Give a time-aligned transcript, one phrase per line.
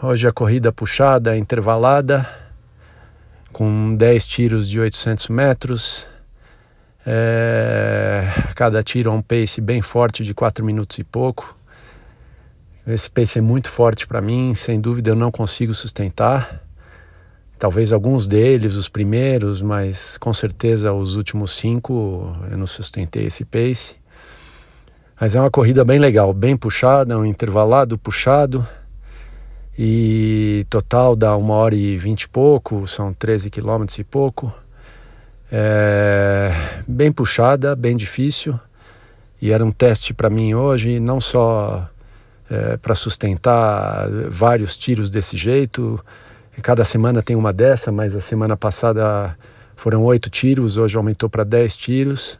[0.00, 2.24] Hoje a corrida puxada, intervalada,
[3.52, 6.06] com 10 tiros de 800 metros.
[7.04, 11.56] É, cada tiro é um pace bem forte de 4 minutos e pouco.
[12.86, 16.62] Esse pace é muito forte para mim, sem dúvida eu não consigo sustentar.
[17.58, 23.44] Talvez alguns deles, os primeiros, mas com certeza os últimos cinco eu não sustentei esse
[23.44, 23.96] pace.
[25.20, 28.64] Mas é uma corrida bem legal, bem puxada, um intervalado puxado.
[29.80, 34.52] E total dá uma hora e vinte e pouco, são 13 quilômetros e pouco.
[35.52, 36.52] É
[36.86, 38.58] bem puxada, bem difícil.
[39.40, 41.88] E era um teste para mim hoje, não só
[42.50, 46.04] é, para sustentar vários tiros desse jeito.
[46.60, 49.38] Cada semana tem uma dessa, mas a semana passada
[49.76, 52.36] foram oito tiros, hoje aumentou para dez tiros.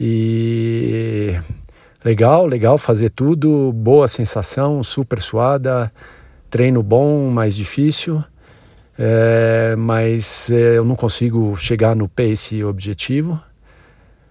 [0.00, 1.38] E
[2.04, 5.92] legal, legal fazer tudo, boa sensação, super suada,
[6.50, 8.22] treino bom, mais difícil.
[8.98, 13.40] É, mas é, eu não consigo chegar no pace objetivo,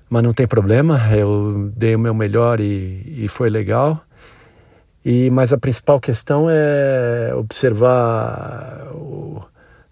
[0.09, 4.03] mas não tem problema, eu dei o meu melhor e, e foi legal.
[5.05, 9.42] E, mas a principal questão é observar o,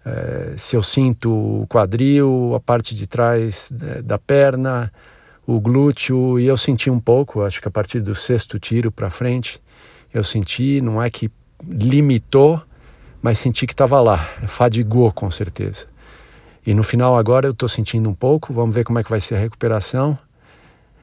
[0.04, 3.72] é, se eu sinto o quadril, a parte de trás
[4.04, 4.92] da perna,
[5.46, 9.08] o glúteo, e eu senti um pouco, acho que a partir do sexto tiro para
[9.08, 9.58] frente,
[10.12, 11.30] eu senti, não é que
[11.64, 12.60] limitou,
[13.22, 15.86] mas senti que estava lá, fadigou com certeza.
[16.66, 19.20] E no final agora eu estou sentindo um pouco, vamos ver como é que vai
[19.20, 20.18] ser a recuperação.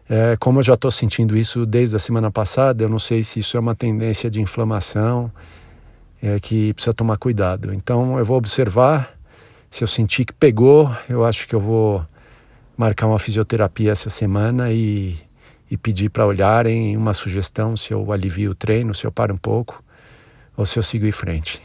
[0.10, 3.40] É, como eu já estou sentindo isso desde a semana passada, eu não sei se
[3.40, 5.32] isso é uma tendência de inflamação,
[6.22, 7.74] é, que precisa tomar cuidado.
[7.74, 9.18] Então eu vou observar,
[9.72, 12.06] se eu sentir que pegou, eu acho que eu vou
[12.78, 15.18] marcar uma fisioterapia essa semana e,
[15.72, 19.38] e pedir para olharem uma sugestão se eu alivio o treino, se eu paro um
[19.38, 19.82] pouco
[20.56, 21.62] ou se eu sigo em frente.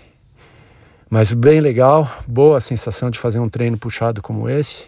[1.10, 4.86] Mas bem legal, boa sensação de fazer um treino puxado como esse.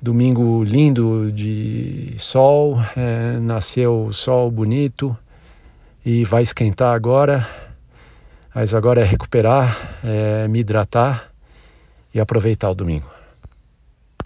[0.00, 5.16] Domingo lindo de sol, é, nasceu sol bonito
[6.04, 7.46] e vai esquentar agora.
[8.54, 11.30] Mas agora é recuperar, é me hidratar
[12.14, 13.19] e aproveitar o domingo.